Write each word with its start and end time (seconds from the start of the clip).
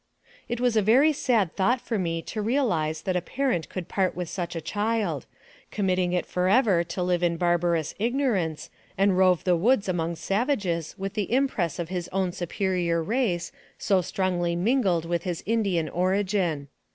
It 0.49 0.59
was 0.59 0.75
a 0.75 0.81
very 0.81 1.13
sad 1.13 1.55
thought 1.55 1.79
for 1.79 1.99
me 1.99 2.23
to 2.23 2.41
realize 2.41 3.03
that 3.03 3.15
a 3.15 3.21
parent 3.21 3.69
could 3.69 3.87
purt 3.87 4.15
with 4.15 4.29
such 4.29 4.55
a 4.55 4.59
child, 4.59 5.27
committing 5.69 6.11
it 6.11 6.25
for 6.25 6.47
ever 6.49 6.83
to 6.85 7.03
live 7.03 7.21
in 7.21 7.37
barbarous 7.37 7.93
ignorance, 7.99 8.71
and 8.97 9.15
rove 9.15 9.43
the 9.43 9.55
woods 9.55 9.87
among 9.87 10.15
savages 10.15 10.95
with 10.97 11.13
the 11.13 11.31
impress 11.31 11.77
of 11.77 11.89
his 11.89 12.09
own 12.11 12.31
superior 12.31 13.03
race, 13.03 13.51
so 13.77 14.01
strongly 14.01 14.55
mingled 14.55 15.05
with 15.05 15.21
his 15.21 15.43
Indian 15.45 15.87
origin. 15.87 16.67